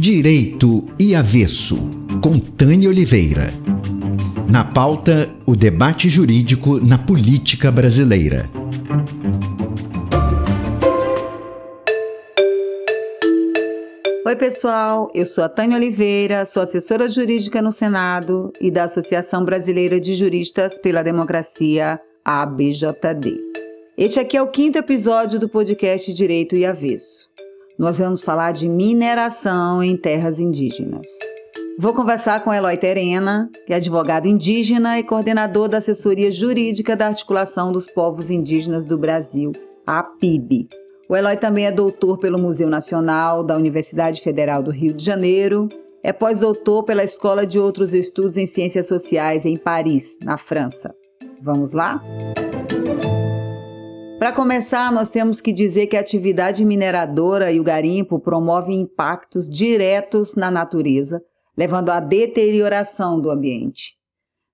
Direito 0.00 0.84
e 0.96 1.12
Avesso, 1.12 1.90
com 2.22 2.38
Tânia 2.38 2.88
Oliveira. 2.88 3.48
Na 4.48 4.64
pauta, 4.64 5.28
o 5.44 5.56
debate 5.56 6.08
jurídico 6.08 6.78
na 6.78 6.96
política 6.96 7.72
brasileira. 7.72 8.48
Oi, 14.24 14.36
pessoal. 14.36 15.10
Eu 15.12 15.26
sou 15.26 15.42
a 15.42 15.48
Tânia 15.48 15.76
Oliveira, 15.76 16.46
sou 16.46 16.62
assessora 16.62 17.08
jurídica 17.08 17.60
no 17.60 17.72
Senado 17.72 18.52
e 18.60 18.70
da 18.70 18.84
Associação 18.84 19.44
Brasileira 19.44 20.00
de 20.00 20.14
Juristas 20.14 20.78
pela 20.78 21.02
Democracia, 21.02 22.00
ABJD. 22.24 23.36
Este 23.96 24.20
aqui 24.20 24.36
é 24.36 24.42
o 24.42 24.46
quinto 24.46 24.78
episódio 24.78 25.40
do 25.40 25.48
podcast 25.48 26.12
Direito 26.12 26.54
e 26.54 26.64
Avesso 26.64 27.28
nós 27.78 27.98
vamos 27.98 28.20
falar 28.20 28.52
de 28.52 28.68
mineração 28.68 29.82
em 29.82 29.96
terras 29.96 30.40
indígenas. 30.40 31.06
Vou 31.78 31.94
conversar 31.94 32.42
com 32.42 32.52
Eloy 32.52 32.76
Terena, 32.76 33.48
que 33.64 33.72
é 33.72 33.76
advogado 33.76 34.26
indígena 34.26 34.98
e 34.98 35.04
coordenador 35.04 35.68
da 35.68 35.78
assessoria 35.78 36.28
jurídica 36.28 36.96
da 36.96 37.06
Articulação 37.06 37.70
dos 37.70 37.86
Povos 37.86 38.30
Indígenas 38.30 38.84
do 38.84 38.98
Brasil, 38.98 39.52
a 39.86 40.02
PIB. 40.02 40.66
O 41.08 41.16
Eloy 41.16 41.36
também 41.36 41.66
é 41.66 41.72
doutor 41.72 42.18
pelo 42.18 42.36
Museu 42.36 42.68
Nacional 42.68 43.44
da 43.44 43.56
Universidade 43.56 44.20
Federal 44.20 44.60
do 44.60 44.72
Rio 44.72 44.92
de 44.92 45.04
Janeiro, 45.04 45.68
é 46.02 46.12
pós-doutor 46.12 46.82
pela 46.82 47.04
Escola 47.04 47.46
de 47.46 47.60
Outros 47.60 47.94
Estudos 47.94 48.36
em 48.36 48.46
Ciências 48.46 48.88
Sociais 48.88 49.44
em 49.44 49.56
Paris, 49.56 50.18
na 50.24 50.36
França. 50.36 50.92
Vamos 51.40 51.72
lá? 51.72 52.02
Para 54.18 54.32
começar, 54.32 54.90
nós 54.90 55.10
temos 55.10 55.40
que 55.40 55.52
dizer 55.52 55.86
que 55.86 55.96
a 55.96 56.00
atividade 56.00 56.64
mineradora 56.64 57.52
e 57.52 57.60
o 57.60 57.62
garimpo 57.62 58.18
promovem 58.18 58.80
impactos 58.80 59.48
diretos 59.48 60.34
na 60.34 60.50
natureza, 60.50 61.22
levando 61.56 61.90
à 61.90 62.00
deterioração 62.00 63.20
do 63.20 63.30
ambiente. 63.30 63.96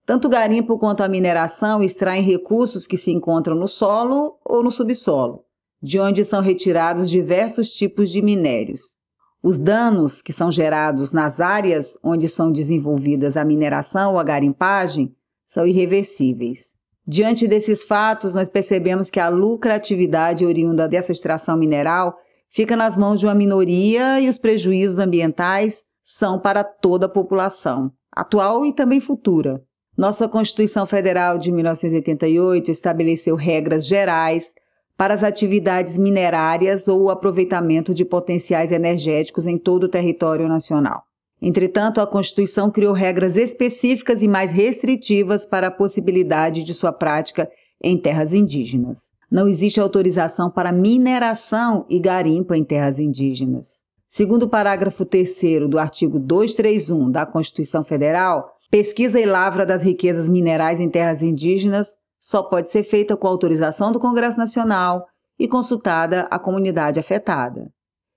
Tanto 0.04 0.26
o 0.26 0.30
garimpo 0.30 0.78
quanto 0.78 1.02
a 1.02 1.08
mineração 1.08 1.82
extraem 1.82 2.22
recursos 2.22 2.86
que 2.86 2.98
se 2.98 3.10
encontram 3.10 3.56
no 3.56 3.66
solo 3.66 4.38
ou 4.44 4.62
no 4.62 4.70
subsolo, 4.70 5.46
de 5.82 5.98
onde 5.98 6.26
são 6.26 6.42
retirados 6.42 7.08
diversos 7.08 7.72
tipos 7.72 8.10
de 8.10 8.20
minérios. 8.20 8.98
Os 9.42 9.56
danos 9.56 10.20
que 10.20 10.32
são 10.32 10.52
gerados 10.52 11.10
nas 11.10 11.40
áreas 11.40 11.98
onde 12.04 12.28
são 12.28 12.52
desenvolvidas 12.52 13.34
a 13.34 13.44
mineração 13.46 14.12
ou 14.12 14.18
a 14.18 14.22
garimpagem 14.22 15.16
são 15.46 15.66
irreversíveis. 15.66 16.74
Diante 17.06 17.46
desses 17.46 17.84
fatos, 17.84 18.34
nós 18.34 18.48
percebemos 18.48 19.10
que 19.10 19.20
a 19.20 19.28
lucratividade 19.28 20.44
oriunda 20.44 20.88
dessa 20.88 21.12
extração 21.12 21.56
mineral 21.56 22.16
fica 22.48 22.74
nas 22.74 22.96
mãos 22.96 23.20
de 23.20 23.26
uma 23.26 23.34
minoria 23.34 24.20
e 24.20 24.28
os 24.28 24.38
prejuízos 24.38 24.98
ambientais 24.98 25.84
são 26.02 26.38
para 26.38 26.64
toda 26.64 27.06
a 27.06 27.08
população, 27.08 27.92
atual 28.10 28.64
e 28.64 28.72
também 28.72 29.00
futura. 29.00 29.62
Nossa 29.96 30.28
Constituição 30.28 30.86
Federal 30.86 31.38
de 31.38 31.52
1988 31.52 32.70
estabeleceu 32.70 33.36
regras 33.36 33.86
gerais 33.86 34.54
para 34.96 35.12
as 35.14 35.22
atividades 35.22 35.98
minerárias 35.98 36.88
ou 36.88 37.02
o 37.02 37.10
aproveitamento 37.10 37.92
de 37.92 38.04
potenciais 38.04 38.72
energéticos 38.72 39.46
em 39.46 39.58
todo 39.58 39.84
o 39.84 39.88
território 39.88 40.48
nacional. 40.48 41.04
Entretanto, 41.46 42.00
a 42.00 42.06
Constituição 42.06 42.70
criou 42.70 42.94
regras 42.94 43.36
específicas 43.36 44.22
e 44.22 44.26
mais 44.26 44.50
restritivas 44.50 45.44
para 45.44 45.66
a 45.66 45.70
possibilidade 45.70 46.64
de 46.64 46.72
sua 46.72 46.90
prática 46.90 47.50
em 47.82 47.98
terras 47.98 48.32
indígenas. 48.32 49.10
Não 49.30 49.46
existe 49.46 49.78
autorização 49.78 50.50
para 50.50 50.72
mineração 50.72 51.84
e 51.90 52.00
garimpo 52.00 52.54
em 52.54 52.64
terras 52.64 52.98
indígenas. 52.98 53.82
Segundo 54.08 54.44
o 54.44 54.48
parágrafo 54.48 55.04
3 55.04 55.68
do 55.68 55.78
artigo 55.78 56.18
231 56.18 57.10
da 57.10 57.26
Constituição 57.26 57.84
Federal, 57.84 58.50
pesquisa 58.70 59.20
e 59.20 59.26
lavra 59.26 59.66
das 59.66 59.82
riquezas 59.82 60.30
minerais 60.30 60.80
em 60.80 60.88
terras 60.88 61.22
indígenas 61.22 61.98
só 62.18 62.42
pode 62.42 62.70
ser 62.70 62.84
feita 62.84 63.18
com 63.18 63.28
autorização 63.28 63.92
do 63.92 64.00
Congresso 64.00 64.38
Nacional 64.38 65.04
e 65.38 65.46
consultada 65.46 66.26
a 66.30 66.38
comunidade 66.38 66.98
afetada. 66.98 67.70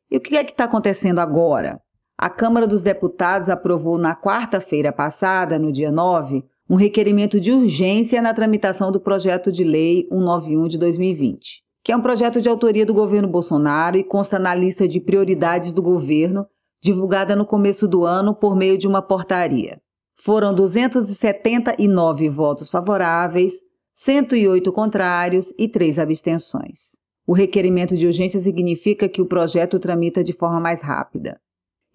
E 0.10 0.16
o 0.16 0.22
que 0.22 0.38
é 0.38 0.46
que 0.46 0.52
está 0.52 0.64
acontecendo 0.64 1.20
agora? 1.20 1.82
A 2.20 2.32
Câmara 2.32 2.66
dos 2.66 2.82
Deputados 2.82 3.48
aprovou 3.48 3.96
na 3.96 4.16
quarta-feira 4.16 4.92
passada, 4.92 5.60
no 5.60 5.72
dia 5.72 5.92
9, 5.92 6.44
um 6.68 6.74
requerimento 6.74 7.40
de 7.40 7.52
urgência 7.52 8.20
na 8.24 8.34
tramitação 8.34 8.92
do 8.92 9.00
projeto 9.00 9.52
de 9.52 9.64
lei 9.64 10.08
191 10.10 10.68
de 10.68 10.80
2020, 10.80 11.62
que 11.84 11.92
é 11.92 11.96
um 11.96 12.02
projeto 12.02 12.42
de 12.42 12.50
autoria 12.50 12.88
do 12.88 12.94
governo 12.94 13.28
Bolsonaro 13.28 13.98
e 13.98 14.04
consta 14.04 14.40
na 14.40 14.56
lista 14.56 14.88
de 14.88 15.00
prioridades 15.00 15.74
do 15.74 15.82
governo, 15.84 16.48
divulgada 16.82 17.36
no 17.36 17.46
começo 17.46 17.88
do 17.88 18.04
ano 18.04 18.34
por 18.34 18.56
meio 18.56 18.80
de 18.80 18.88
uma 18.88 19.02
portaria. 19.04 19.80
Foram 20.20 20.56
279 20.56 22.30
votos 22.30 22.68
favoráveis, 22.68 23.62
108 23.94 24.74
contrários 24.74 25.54
e 25.56 25.68
3 25.68 26.00
abstenções. 26.00 26.98
O 27.28 27.34
requerimento 27.34 27.96
de 27.96 28.08
urgência 28.08 28.42
significa 28.42 29.08
que 29.08 29.22
o 29.22 29.28
projeto 29.28 29.80
tramita 29.80 30.24
de 30.24 30.34
forma 30.34 30.60
mais 30.60 30.82
rápida. 30.82 31.40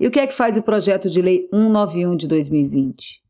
E 0.02 0.06
o 0.08 0.10
que 0.10 0.18
é 0.18 0.26
que 0.26 0.34
faz 0.34 0.56
o 0.56 0.62
projeto 0.64 1.08
de 1.08 1.22
lei 1.22 1.48
191 1.52 2.16
de 2.16 2.26
2020? 2.26 3.22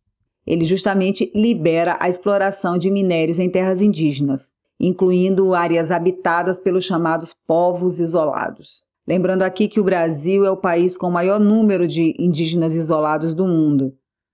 Ele 0.46 0.64
justamente 0.64 1.30
libera 1.34 1.98
a 2.00 2.08
exploração 2.08 2.78
de 2.78 2.90
minérios 2.90 3.38
em 3.38 3.50
terras 3.50 3.82
indígenas, 3.82 4.50
incluindo 4.80 5.52
áreas 5.52 5.90
habitadas 5.90 6.58
pelos 6.58 6.86
chamados 6.86 7.36
povos 7.46 7.98
isolados. 7.98 8.86
Lembrando 9.06 9.42
aqui 9.42 9.68
que 9.68 9.80
o 9.80 9.84
Brasil 9.84 10.46
é 10.46 10.50
o 10.50 10.56
país 10.56 10.96
com 10.96 11.08
o 11.08 11.12
maior 11.12 11.38
número 11.38 11.86
de 11.86 12.16
indígenas 12.18 12.74
isolados 12.74 13.34
do 13.34 13.46
mundo. 13.46 13.92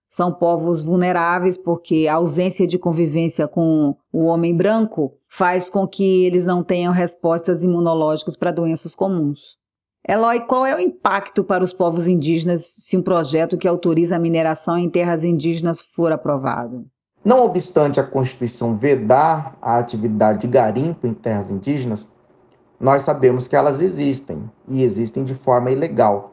São 0.08 0.32
povos 0.32 0.80
vulneráveis 0.80 1.58
porque 1.58 2.06
a 2.06 2.14
ausência 2.14 2.68
de 2.68 2.78
convivência 2.78 3.48
com 3.48 3.96
o 4.12 4.26
homem 4.26 4.54
branco 4.56 5.12
faz 5.26 5.68
com 5.68 5.88
que 5.88 6.24
eles 6.24 6.44
não 6.44 6.62
tenham 6.62 6.92
respostas 6.92 7.64
imunológicas 7.64 8.36
para 8.36 8.52
doenças 8.52 8.94
comuns. 8.94 9.57
Eloy, 10.06 10.40
qual 10.40 10.64
é 10.64 10.74
o 10.74 10.80
impacto 10.80 11.42
para 11.44 11.64
os 11.64 11.72
povos 11.72 12.06
indígenas 12.06 12.66
se 12.66 12.96
um 12.96 13.02
projeto 13.02 13.56
que 13.56 13.68
autoriza 13.68 14.16
a 14.16 14.18
mineração 14.18 14.78
em 14.78 14.88
terras 14.88 15.24
indígenas 15.24 15.80
for 15.80 16.12
aprovado? 16.12 16.86
Não 17.24 17.44
obstante 17.44 18.00
a 18.00 18.04
Constituição 18.04 18.76
vedar 18.76 19.56
a 19.60 19.76
atividade 19.76 20.38
de 20.38 20.46
garimpo 20.46 21.06
em 21.06 21.12
terras 21.12 21.50
indígenas, 21.50 22.08
nós 22.80 23.02
sabemos 23.02 23.48
que 23.48 23.56
elas 23.56 23.80
existem 23.80 24.48
e 24.68 24.84
existem 24.84 25.24
de 25.24 25.34
forma 25.34 25.70
ilegal. 25.70 26.32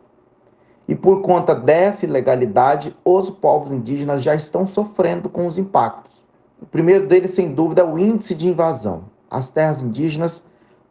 E 0.87 0.95
por 0.95 1.21
conta 1.21 1.55
dessa 1.55 2.05
ilegalidade, 2.05 2.95
os 3.03 3.31
povos 3.31 3.71
indígenas 3.71 4.21
já 4.21 4.35
estão 4.35 4.67
sofrendo 4.67 5.27
com 5.27 5.47
os 5.47 5.57
impactos. 5.57 6.23
O 6.61 6.65
primeiro 6.65 7.07
deles, 7.07 7.31
sem 7.31 7.51
dúvida, 7.51 7.81
é 7.81 7.85
o 7.85 7.97
índice 7.97 8.35
de 8.35 8.47
invasão. 8.47 9.05
As 9.29 9.49
terras 9.49 9.83
indígenas 9.83 10.43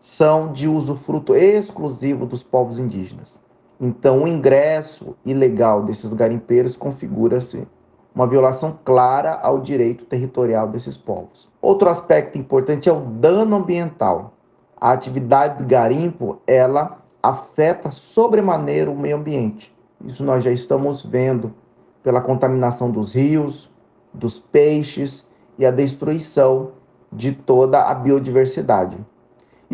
são 0.04 0.52
de 0.52 0.68
usufruto 0.68 1.34
exclusivo 1.34 2.26
dos 2.26 2.42
povos 2.42 2.78
indígenas. 2.78 3.40
Então, 3.80 4.22
o 4.22 4.28
ingresso 4.28 5.16
ilegal 5.24 5.82
desses 5.82 6.12
garimpeiros 6.12 6.76
configura-se 6.76 7.66
uma 8.14 8.26
violação 8.26 8.78
clara 8.84 9.40
ao 9.42 9.58
direito 9.58 10.04
territorial 10.04 10.68
desses 10.68 10.94
povos. 10.94 11.48
Outro 11.58 11.88
aspecto 11.88 12.36
importante 12.36 12.86
é 12.86 12.92
o 12.92 13.00
dano 13.00 13.56
ambiental. 13.56 14.34
A 14.78 14.92
atividade 14.92 15.62
do 15.62 15.66
garimpo, 15.66 16.38
ela 16.46 16.98
afeta 17.22 17.90
sobremaneira 17.90 18.90
o 18.90 18.98
meio 18.98 19.16
ambiente. 19.16 19.74
Isso 20.04 20.22
nós 20.22 20.44
já 20.44 20.50
estamos 20.50 21.02
vendo 21.02 21.54
pela 22.02 22.20
contaminação 22.20 22.90
dos 22.90 23.14
rios, 23.14 23.72
dos 24.12 24.38
peixes 24.38 25.26
e 25.58 25.64
a 25.64 25.70
destruição 25.70 26.72
de 27.10 27.32
toda 27.32 27.84
a 27.84 27.94
biodiversidade. 27.94 28.98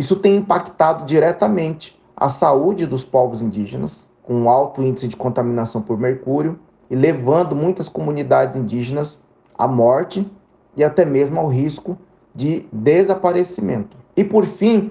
Isso 0.01 0.17
tem 0.17 0.37
impactado 0.37 1.05
diretamente 1.05 2.03
a 2.17 2.31
saúde 2.31 2.87
dos 2.87 3.05
povos 3.05 3.43
indígenas, 3.43 4.09
com 4.23 4.33
um 4.33 4.49
alto 4.49 4.81
índice 4.81 5.07
de 5.07 5.15
contaminação 5.15 5.83
por 5.83 5.99
mercúrio 5.99 6.59
e 6.89 6.97
levando 6.97 7.55
muitas 7.55 7.87
comunidades 7.87 8.57
indígenas 8.57 9.21
à 9.59 9.69
morte 9.69 10.27
e 10.75 10.83
até 10.83 11.05
mesmo 11.05 11.39
ao 11.39 11.49
risco 11.49 11.99
de 12.35 12.67
desaparecimento. 12.73 13.95
E 14.17 14.25
por 14.25 14.47
fim, 14.47 14.91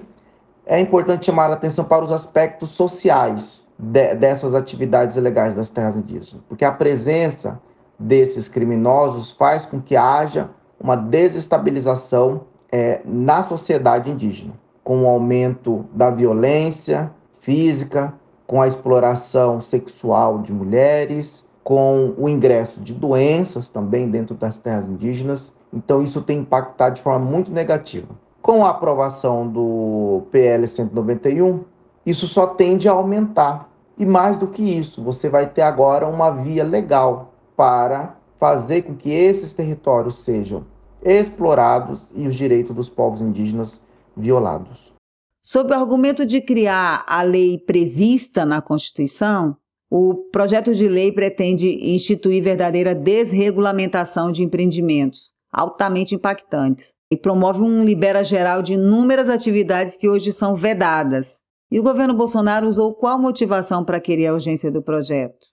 é 0.64 0.78
importante 0.78 1.26
chamar 1.26 1.50
a 1.50 1.54
atenção 1.54 1.84
para 1.84 2.04
os 2.04 2.12
aspectos 2.12 2.68
sociais 2.68 3.64
de, 3.76 4.14
dessas 4.14 4.54
atividades 4.54 5.16
ilegais 5.16 5.54
das 5.54 5.70
terras 5.70 5.96
indígenas, 5.96 6.36
porque 6.48 6.64
a 6.64 6.70
presença 6.70 7.60
desses 7.98 8.48
criminosos 8.48 9.32
faz 9.32 9.66
com 9.66 9.80
que 9.80 9.96
haja 9.96 10.50
uma 10.78 10.94
desestabilização 10.94 12.42
é, 12.70 13.00
na 13.04 13.42
sociedade 13.42 14.08
indígena 14.08 14.52
com 14.90 15.04
o 15.04 15.08
aumento 15.08 15.84
da 15.94 16.10
violência 16.10 17.12
física, 17.38 18.12
com 18.44 18.60
a 18.60 18.66
exploração 18.66 19.60
sexual 19.60 20.40
de 20.40 20.52
mulheres, 20.52 21.46
com 21.62 22.12
o 22.18 22.28
ingresso 22.28 22.80
de 22.80 22.92
doenças 22.92 23.68
também 23.68 24.10
dentro 24.10 24.34
das 24.34 24.58
terras 24.58 24.88
indígenas. 24.88 25.54
Então, 25.72 26.02
isso 26.02 26.20
tem 26.22 26.38
impactado 26.38 26.96
de 26.96 27.02
forma 27.02 27.24
muito 27.24 27.52
negativa. 27.52 28.08
Com 28.42 28.66
a 28.66 28.70
aprovação 28.70 29.46
do 29.46 30.22
PL 30.32 30.66
191, 30.66 31.60
isso 32.04 32.26
só 32.26 32.48
tende 32.48 32.88
a 32.88 32.92
aumentar. 32.92 33.70
E 33.96 34.04
mais 34.04 34.36
do 34.36 34.48
que 34.48 34.60
isso, 34.60 35.04
você 35.04 35.28
vai 35.28 35.46
ter 35.46 35.62
agora 35.62 36.08
uma 36.08 36.30
via 36.30 36.64
legal 36.64 37.32
para 37.56 38.16
fazer 38.40 38.82
com 38.82 38.96
que 38.96 39.12
esses 39.12 39.52
territórios 39.52 40.18
sejam 40.18 40.64
explorados 41.00 42.12
e 42.12 42.26
os 42.26 42.34
direitos 42.34 42.74
dos 42.74 42.88
povos 42.90 43.20
indígenas 43.20 43.80
violados. 44.20 44.92
Sob 45.40 45.72
o 45.72 45.76
argumento 45.76 46.26
de 46.26 46.40
criar 46.40 47.04
a 47.06 47.22
lei 47.22 47.58
prevista 47.58 48.44
na 48.44 48.60
Constituição, 48.60 49.56
o 49.90 50.14
projeto 50.30 50.74
de 50.74 50.86
lei 50.86 51.10
pretende 51.10 51.68
instituir 51.94 52.42
verdadeira 52.42 52.94
desregulamentação 52.94 54.30
de 54.30 54.42
empreendimentos 54.42 55.34
altamente 55.52 56.14
impactantes 56.14 56.94
e 57.10 57.16
promove 57.16 57.62
um 57.62 57.84
libera 57.84 58.22
geral 58.22 58.62
de 58.62 58.74
inúmeras 58.74 59.28
atividades 59.28 59.96
que 59.96 60.08
hoje 60.08 60.32
são 60.32 60.54
vedadas. 60.54 61.40
E 61.70 61.78
o 61.78 61.82
governo 61.82 62.14
Bolsonaro 62.14 62.68
usou 62.68 62.94
qual 62.94 63.18
motivação 63.18 63.84
para 63.84 64.00
querer 64.00 64.28
a 64.28 64.34
urgência 64.34 64.70
do 64.70 64.82
projeto? 64.82 65.46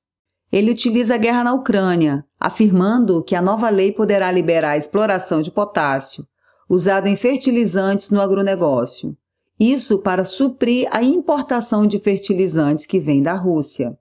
Ele 0.51 0.71
utiliza 0.71 1.15
a 1.15 1.17
guerra 1.17 1.43
na 1.43 1.53
Ucrânia, 1.53 2.23
afirmando 2.39 3.23
que 3.23 3.35
a 3.35 3.41
nova 3.41 3.69
lei 3.69 3.91
poderá 3.91 4.31
liberar 4.31 4.71
a 4.71 4.77
exploração 4.77 5.41
de 5.41 5.51
potássio, 5.51 6.23
usado 6.69 7.07
em 7.07 7.15
fertilizantes 7.15 8.09
no 8.09 8.21
agronegócio. 8.21 9.15
Isso 9.59 9.99
para 9.99 10.23
suprir 10.23 10.87
a 10.91 11.01
importação 11.01 11.87
de 11.87 11.97
fertilizantes 11.97 12.85
que 12.85 12.99
vem 12.99 13.23
da 13.23 13.33
Rússia. 13.33 13.97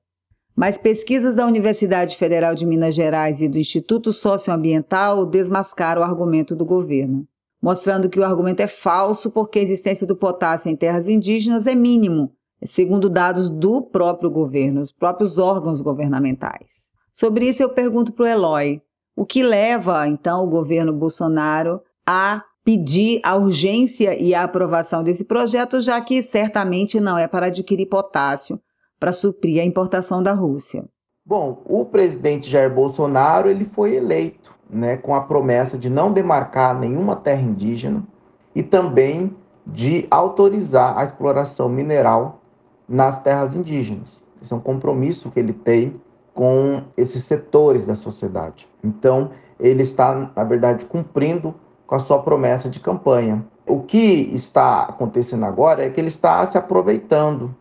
Mas 0.54 0.78
pesquisas 0.78 1.34
da 1.34 1.46
Universidade 1.46 2.16
Federal 2.16 2.54
de 2.54 2.66
Minas 2.66 2.94
Gerais 2.94 3.40
e 3.40 3.48
do 3.48 3.58
Instituto 3.58 4.12
Socioambiental 4.12 5.24
desmascaram 5.26 6.00
o 6.02 6.04
argumento 6.04 6.56
do 6.56 6.64
governo, 6.64 7.26
mostrando 7.62 8.08
que 8.08 8.18
o 8.18 8.24
argumento 8.24 8.60
é 8.60 8.66
falso 8.66 9.30
porque 9.30 9.58
a 9.58 9.62
existência 9.62 10.06
do 10.06 10.16
potássio 10.16 10.70
em 10.70 10.76
terras 10.76 11.08
indígenas 11.08 11.66
é 11.66 11.74
mínimo, 11.74 12.32
segundo 12.64 13.08
dados 13.08 13.48
do 13.48 13.82
próprio 13.82 14.30
governo, 14.30 14.80
os 14.80 14.92
próprios 14.92 15.38
órgãos 15.38 15.80
governamentais. 15.80 16.90
Sobre 17.12 17.48
isso 17.48 17.62
eu 17.62 17.70
pergunto 17.70 18.12
para 18.12 18.24
o 18.24 18.26
Eloy, 18.26 18.82
o 19.14 19.24
que 19.24 19.42
leva 19.42 20.06
então 20.06 20.44
o 20.44 20.50
governo 20.50 20.92
Bolsonaro 20.92 21.80
a 22.06 22.42
pedir 22.66 23.20
a 23.22 23.36
urgência 23.36 24.20
e 24.20 24.34
a 24.34 24.42
aprovação 24.42 25.04
desse 25.04 25.24
projeto, 25.24 25.80
já 25.80 26.00
que 26.00 26.20
certamente 26.20 26.98
não 26.98 27.16
é 27.16 27.28
para 27.28 27.46
adquirir 27.46 27.86
potássio, 27.86 28.58
para 28.98 29.12
suprir 29.12 29.62
a 29.62 29.64
importação 29.64 30.20
da 30.20 30.32
Rússia. 30.32 30.84
Bom, 31.24 31.62
o 31.64 31.84
presidente 31.84 32.50
Jair 32.50 32.74
Bolsonaro 32.74 33.48
ele 33.48 33.64
foi 33.64 33.94
eleito 33.94 34.52
né, 34.68 34.96
com 34.96 35.14
a 35.14 35.20
promessa 35.20 35.78
de 35.78 35.88
não 35.88 36.12
demarcar 36.12 36.76
nenhuma 36.76 37.14
terra 37.14 37.42
indígena 37.42 38.04
e 38.52 38.64
também 38.64 39.32
de 39.64 40.08
autorizar 40.10 40.98
a 40.98 41.04
exploração 41.04 41.68
mineral 41.68 42.40
nas 42.88 43.20
terras 43.20 43.54
indígenas. 43.54 44.20
Esse 44.42 44.52
é 44.52 44.56
um 44.56 44.60
compromisso 44.60 45.30
que 45.30 45.38
ele 45.38 45.52
tem 45.52 46.00
com 46.34 46.82
esses 46.96 47.22
setores 47.22 47.86
da 47.86 47.94
sociedade. 47.94 48.68
Então, 48.82 49.30
ele 49.58 49.84
está, 49.84 50.32
na 50.34 50.42
verdade, 50.42 50.84
cumprindo 50.84 51.54
com 51.86 51.94
a 51.94 51.98
sua 51.98 52.18
promessa 52.20 52.68
de 52.68 52.80
campanha. 52.80 53.44
O 53.66 53.80
que 53.80 54.30
está 54.32 54.82
acontecendo 54.82 55.44
agora 55.44 55.84
é 55.84 55.90
que 55.90 56.00
ele 56.00 56.08
está 56.08 56.44
se 56.46 56.56
aproveitando, 56.56 57.54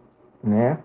né, 0.44 0.80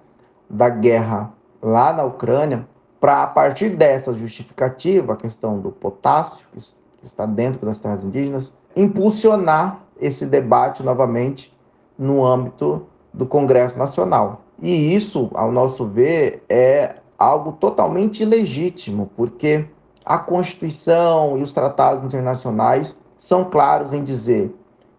da 0.49 0.69
guerra 0.69 1.33
lá 1.63 1.93
na 1.93 2.05
Ucrânia, 2.05 2.67
para 2.99 3.23
a 3.23 3.27
partir 3.27 3.71
dessa 3.71 4.13
justificativa, 4.13 5.15
a 5.15 5.17
questão 5.17 5.59
do 5.59 5.71
potássio, 5.71 6.47
que 6.53 7.05
está 7.05 7.25
dentro 7.25 7.65
das 7.65 7.81
terras 7.81 8.05
indígenas, 8.05 8.53
impulsionar 8.77 9.81
esse 9.99 10.27
debate 10.27 10.83
novamente 10.83 11.57
no 11.99 12.25
âmbito 12.25 12.87
do 13.13 13.27
Congresso 13.27 13.79
Nacional. 13.79 14.43
E 14.61 14.95
isso, 14.95 15.31
ao 15.35 15.51
nosso 15.51 15.87
ver, 15.87 16.43
é 16.49 16.97
algo 17.19 17.53
totalmente 17.53 18.23
ilegítimo, 18.23 19.11
porque 19.17 19.67
a 20.05 20.19
Constituição 20.19 21.39
e 21.39 21.43
os 21.43 21.53
tratados 21.53 22.05
internacionais 22.05 22.97
são 23.21 23.45
claros 23.45 23.93
em 23.93 24.03
dizer 24.03 24.51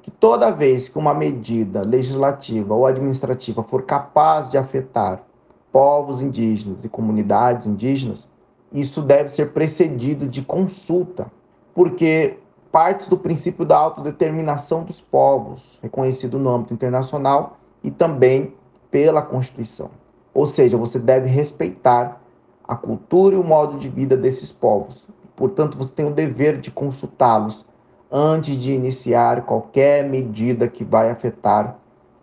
que 0.03 0.11
toda 0.11 0.51
vez 0.51 0.87
que 0.87 0.99
uma 0.99 1.11
medida 1.11 1.81
legislativa 1.81 2.71
ou 2.71 2.85
administrativa 2.85 3.63
for 3.63 3.81
capaz 3.81 4.47
de 4.47 4.59
afetar 4.59 5.23
povos 5.71 6.21
indígenas 6.21 6.85
e 6.85 6.89
comunidades 6.89 7.65
indígenas, 7.65 8.29
isso 8.71 9.01
deve 9.01 9.29
ser 9.29 9.53
precedido 9.53 10.27
de 10.27 10.43
consulta, 10.43 11.31
porque 11.73 12.37
parte 12.71 13.09
do 13.09 13.17
princípio 13.17 13.65
da 13.65 13.75
autodeterminação 13.75 14.83
dos 14.83 15.01
povos, 15.01 15.79
reconhecido 15.81 16.37
no 16.37 16.51
âmbito 16.51 16.75
internacional 16.75 17.57
e 17.83 17.89
também 17.89 18.53
pela 18.91 19.23
Constituição. 19.23 19.89
Ou 20.31 20.45
seja, 20.45 20.77
você 20.77 20.99
deve 20.99 21.27
respeitar 21.27 22.21
a 22.67 22.75
cultura 22.75 23.33
e 23.33 23.39
o 23.39 23.43
modo 23.43 23.79
de 23.79 23.89
vida 23.89 24.15
desses 24.15 24.51
povos. 24.51 25.07
Portanto, 25.35 25.75
você 25.75 25.91
tem 25.91 26.05
o 26.05 26.13
dever 26.13 26.59
de 26.59 26.69
consultá-los 26.69 27.65
antes 28.11 28.57
de 28.57 28.71
iniciar 28.71 29.43
qualquer 29.43 30.07
medida 30.07 30.67
que 30.67 30.83
vai 30.83 31.09
afetar 31.09 31.77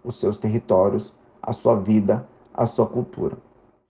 os 0.05 0.21
seus 0.21 0.37
territórios, 0.39 1.15
a 1.43 1.53
sua 1.53 1.77
vida, 1.77 2.27
a 2.53 2.67
sua 2.67 2.87
cultura. 2.87 3.37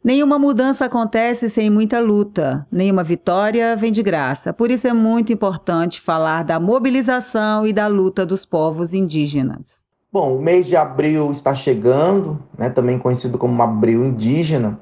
Nenhuma 0.03 0.39
mudança 0.39 0.85
acontece 0.85 1.51
sem 1.51 1.69
muita 1.69 1.99
luta, 1.99 2.67
nenhuma 2.71 3.03
vitória 3.03 3.77
vem 3.77 3.91
de 3.91 4.03
graça. 4.03 4.53
Por 4.53 4.71
isso 4.71 4.87
é 4.87 4.93
muito 4.93 5.33
importante 5.33 6.01
falar 6.01 6.45
da 6.45 6.61
mobilização 6.61 7.67
e 7.67 7.73
da 7.73 7.89
luta 7.89 8.25
dos 8.25 8.47
povos 8.47 8.95
indígenas. 8.95 9.85
Bom, 10.11 10.37
o 10.37 10.41
mês 10.41 10.67
de 10.67 10.77
abril 10.77 11.31
está 11.31 11.55
chegando, 11.55 12.43
né, 12.57 12.71
também 12.71 12.99
conhecido 12.99 13.37
como 13.37 13.61
Abril 13.63 14.07
Indígena, 14.07 14.81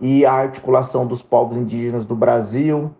e 0.00 0.24
a 0.24 0.32
articulação 0.32 1.06
dos 1.06 1.22
povos 1.22 1.56
indígenas 1.56 2.06
do 2.06 2.14
Brasil, 2.14 2.90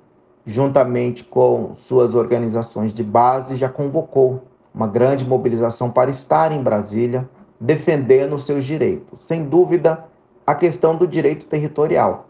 juntamente 0.47 1.25
com 1.25 1.75
suas 1.75 2.15
organizações 2.15 2.93
de 2.93 3.03
base, 3.03 3.57
já 3.57 3.69
convocou 3.69 4.45
uma 4.73 4.87
grande 4.87 5.25
mobilização 5.25 5.91
para 5.91 6.11
estar 6.11 6.53
em 6.53 6.63
Brasília 6.63 7.29
defendendo 7.61 8.39
seus 8.39 8.65
direitos. 8.65 9.25
Sem 9.25 9.45
dúvida, 9.45 10.05
a 10.47 10.55
questão 10.55 10.95
do 10.95 11.07
direito 11.07 11.47
territorial 11.47 12.29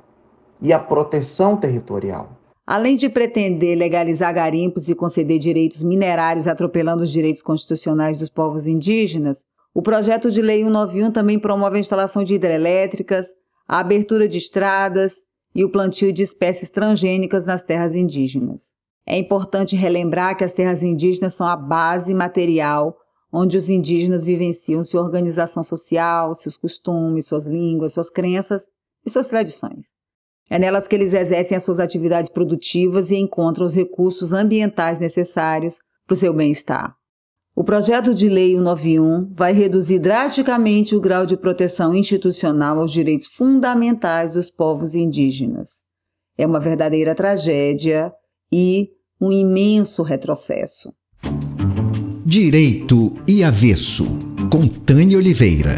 e 0.63 0.73
a 0.73 0.79
proteção 0.79 1.57
territorial. 1.57 2.31
Além 2.67 2.97
de 2.97 3.09
pretender 3.09 3.77
legalizar 3.77 4.33
garimpos 4.33 4.89
e 4.89 4.95
conceder 4.95 5.39
direitos 5.39 5.83
minerários 5.83 6.49
atropelando 6.49 7.03
os 7.03 7.13
direitos 7.13 7.43
constitucionais 7.43 8.19
dos 8.19 8.31
povos 8.31 8.67
indígenas, 8.67 9.45
o 9.75 9.83
projeto 9.83 10.31
de 10.31 10.41
lei 10.41 10.65
191 10.65 11.11
também 11.11 11.39
promove 11.39 11.77
a 11.77 11.81
instalação 11.81 12.25
de 12.25 12.35
hidrelétricas, 12.35 13.29
a 13.69 13.81
abertura 13.81 14.27
de 14.27 14.39
estradas 14.39 15.27
e 15.57 15.65
o 15.65 15.71
plantio 15.71 16.13
de 16.13 16.23
espécies 16.23 16.69
transgênicas 16.69 17.47
nas 17.47 17.65
terras 17.65 17.95
indígenas. 17.95 18.75
É 19.07 19.17
importante 19.17 19.75
relembrar 19.75 20.37
que 20.37 20.45
as 20.45 20.53
terras 20.53 20.83
indígenas 20.83 21.33
são 21.33 21.47
a 21.47 21.57
base 21.57 22.13
material 22.13 22.95
onde 23.33 23.57
os 23.57 23.69
indígenas 23.69 24.23
vivenciam 24.23 24.83
sua 24.83 25.01
organização 25.01 25.65
social, 25.65 26.35
seus 26.35 26.59
costumes, 26.59 27.27
suas 27.27 27.47
línguas, 27.47 27.95
suas 27.95 28.11
crenças 28.11 28.67
e 29.05 29.11
suas 29.11 29.29
tradições. 29.29 29.87
É 30.49 30.59
nelas 30.59 30.87
que 30.87 30.95
eles 30.95 31.13
exercem 31.13 31.57
as 31.57 31.65
suas 31.65 31.81
atividades 31.81 32.31
produtivas 32.31 33.11
e 33.11 33.17
encontram 33.17 33.67
os 33.67 33.75
recursos 33.75 34.33
ambientais 34.33 34.99
necessários 34.99 35.79
para 36.07 36.15
o 36.15 36.17
seu 36.17 36.33
bem-estar. 36.33 36.96
O 37.59 37.65
projeto 37.65 38.15
de 38.15 38.29
lei 38.29 38.55
191 38.55 39.31
vai 39.33 39.55
reduzir 39.55 39.99
drasticamente 39.99 40.95
o 40.95 41.01
grau 41.01 41.25
de 41.25 41.39
proteção 41.39 41.95
institucional 41.95 42.79
aos 42.79 42.93
direitos 42.93 43.29
fundamentais 43.29 44.35
dos 44.35 44.51
povos 44.51 44.95
indígenas. 44.95 45.81
É 46.37 46.47
uma 46.47 46.61
verdadeira 46.61 47.15
tragédia 47.15 48.13
e 48.53 48.91
um 49.19 49.33
imenso 49.33 50.03
retrocesso. 50.03 50.93
Direito 52.27 53.15
e 53.27 53.43
Avesso, 53.43 54.05
com 54.53 54.69
Tânia 54.69 55.17
Oliveira. 55.17 55.77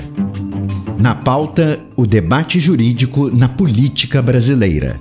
Na 1.00 1.14
pauta, 1.14 1.78
o 1.96 2.04
debate 2.04 2.58
jurídico 2.58 3.30
na 3.30 3.48
política 3.48 4.20
brasileira. 4.20 5.00